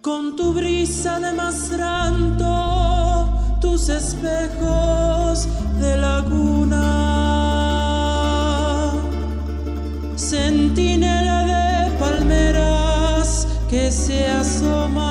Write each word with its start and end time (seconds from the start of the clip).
Con 0.00 0.36
tu 0.36 0.52
brisa 0.54 1.18
de 1.18 1.32
masranto, 1.32 2.46
tus 3.60 3.88
espejos 3.88 5.48
de 5.80 5.96
laguna. 5.96 6.84
Centinela 10.16 11.42
de 11.44 11.90
palmeras 11.98 13.48
que 13.68 13.90
se 13.90 14.28
asoman 14.28 15.07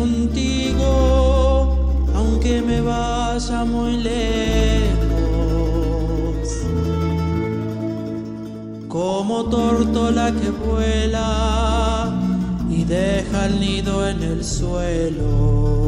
contigo, 0.00 1.76
aunque 2.14 2.62
me 2.62 2.80
vaya 2.80 3.64
muy 3.66 3.98
lejos. 3.98 4.98
Como 8.88 9.44
tortola 9.50 10.32
que 10.32 10.50
vuela 10.50 12.10
y 12.70 12.84
deja 12.84 13.46
el 13.46 13.60
nido 13.60 14.08
en 14.08 14.22
el 14.22 14.42
suelo. 14.42 15.79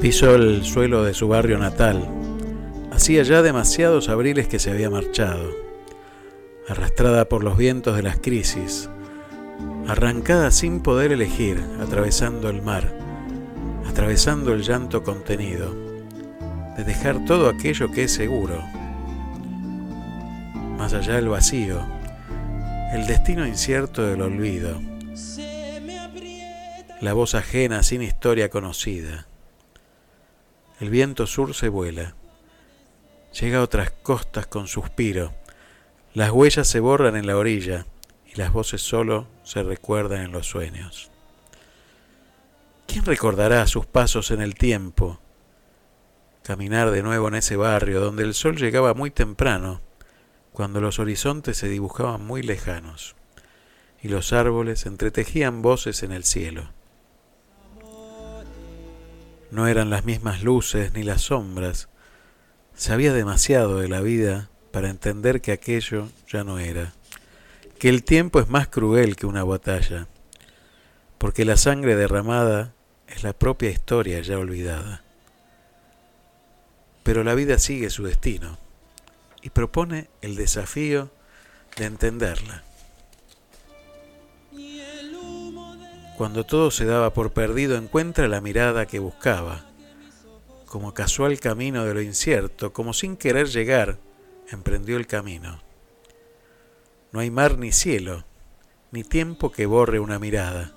Pisó 0.00 0.36
el 0.36 0.64
suelo 0.64 1.02
de 1.02 1.12
su 1.12 1.26
barrio 1.26 1.58
natal. 1.58 2.08
Hacía 2.92 3.24
ya 3.24 3.42
demasiados 3.42 4.08
abriles 4.08 4.46
que 4.46 4.60
se 4.60 4.70
había 4.70 4.90
marchado, 4.90 5.50
arrastrada 6.68 7.28
por 7.28 7.42
los 7.42 7.56
vientos 7.56 7.96
de 7.96 8.04
las 8.04 8.18
crisis, 8.18 8.88
arrancada 9.88 10.52
sin 10.52 10.80
poder 10.80 11.10
elegir, 11.10 11.60
atravesando 11.82 12.48
el 12.48 12.62
mar, 12.62 12.96
atravesando 13.88 14.52
el 14.52 14.62
llanto 14.62 15.02
contenido, 15.02 15.74
de 16.76 16.84
dejar 16.84 17.24
todo 17.24 17.48
aquello 17.48 17.90
que 17.90 18.04
es 18.04 18.12
seguro. 18.12 18.62
Más 20.78 20.94
allá 20.94 21.18
el 21.18 21.28
vacío, 21.28 21.80
el 22.92 23.04
destino 23.08 23.44
incierto 23.44 24.06
del 24.06 24.22
olvido, 24.22 24.80
la 27.00 27.12
voz 27.14 27.34
ajena 27.34 27.82
sin 27.82 28.02
historia 28.02 28.48
conocida. 28.48 29.26
El 30.80 30.90
viento 30.90 31.26
sur 31.26 31.54
se 31.54 31.68
vuela, 31.68 32.14
llega 33.38 33.58
a 33.58 33.62
otras 33.62 33.90
costas 33.90 34.46
con 34.46 34.68
suspiro, 34.68 35.34
las 36.14 36.30
huellas 36.30 36.68
se 36.68 36.80
borran 36.80 37.16
en 37.16 37.26
la 37.26 37.36
orilla 37.36 37.86
y 38.26 38.36
las 38.36 38.52
voces 38.52 38.80
solo 38.80 39.26
se 39.42 39.62
recuerdan 39.62 40.22
en 40.22 40.32
los 40.32 40.46
sueños. 40.46 41.10
¿Quién 42.86 43.04
recordará 43.04 43.66
sus 43.66 43.86
pasos 43.86 44.30
en 44.30 44.40
el 44.40 44.54
tiempo? 44.54 45.20
Caminar 46.42 46.90
de 46.90 47.02
nuevo 47.02 47.28
en 47.28 47.34
ese 47.34 47.56
barrio 47.56 48.00
donde 48.00 48.22
el 48.22 48.34
sol 48.34 48.56
llegaba 48.56 48.94
muy 48.94 49.10
temprano, 49.10 49.80
cuando 50.52 50.80
los 50.80 50.98
horizontes 50.98 51.56
se 51.58 51.68
dibujaban 51.68 52.24
muy 52.24 52.42
lejanos 52.42 53.16
y 54.00 54.08
los 54.08 54.32
árboles 54.32 54.86
entretejían 54.86 55.60
voces 55.60 56.02
en 56.02 56.12
el 56.12 56.24
cielo. 56.24 56.70
No 59.50 59.66
eran 59.66 59.90
las 59.90 60.04
mismas 60.04 60.42
luces 60.42 60.92
ni 60.92 61.02
las 61.02 61.22
sombras. 61.22 61.88
Sabía 62.74 63.12
demasiado 63.12 63.78
de 63.78 63.88
la 63.88 64.00
vida 64.00 64.50
para 64.72 64.90
entender 64.90 65.40
que 65.40 65.52
aquello 65.52 66.08
ya 66.28 66.44
no 66.44 66.58
era, 66.58 66.92
que 67.78 67.88
el 67.88 68.04
tiempo 68.04 68.40
es 68.40 68.48
más 68.48 68.68
cruel 68.68 69.16
que 69.16 69.26
una 69.26 69.44
batalla, 69.44 70.06
porque 71.16 71.44
la 71.44 71.56
sangre 71.56 71.96
derramada 71.96 72.74
es 73.08 73.22
la 73.22 73.32
propia 73.32 73.70
historia 73.70 74.20
ya 74.20 74.38
olvidada. 74.38 75.02
Pero 77.02 77.24
la 77.24 77.34
vida 77.34 77.58
sigue 77.58 77.90
su 77.90 78.04
destino 78.04 78.58
y 79.42 79.50
propone 79.50 80.08
el 80.20 80.36
desafío 80.36 81.10
de 81.76 81.86
entenderla. 81.86 82.67
Cuando 86.18 86.44
todo 86.44 86.72
se 86.72 86.84
daba 86.84 87.14
por 87.14 87.32
perdido, 87.32 87.76
encuentra 87.76 88.26
la 88.26 88.40
mirada 88.40 88.86
que 88.86 88.98
buscaba, 88.98 89.66
como 90.66 90.92
casual 90.92 91.38
camino 91.38 91.84
de 91.84 91.94
lo 91.94 92.02
incierto, 92.02 92.72
como 92.72 92.92
sin 92.92 93.16
querer 93.16 93.46
llegar, 93.46 93.98
emprendió 94.50 94.96
el 94.96 95.06
camino. 95.06 95.60
No 97.12 97.20
hay 97.20 97.30
mar 97.30 97.56
ni 97.56 97.70
cielo, 97.70 98.24
ni 98.90 99.04
tiempo 99.04 99.52
que 99.52 99.66
borre 99.66 100.00
una 100.00 100.18
mirada, 100.18 100.72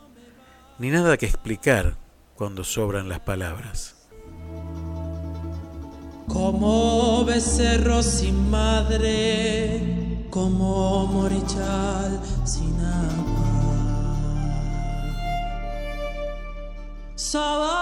ni 0.77 0.91
nada 0.91 1.17
que 1.17 1.25
explicar 1.25 1.97
cuando 2.35 2.63
sobran 2.63 3.09
las 3.09 3.21
palabras. 3.21 3.95
Como 6.27 7.25
becerro 7.25 8.03
sin 8.03 8.51
madre, 8.51 10.27
como 10.29 11.07
morichal 11.07 12.21
sin 12.45 12.79
agua. 12.79 13.40
sorrow 17.31 17.80